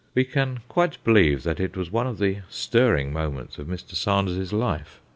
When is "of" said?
2.07-2.17, 3.59-3.67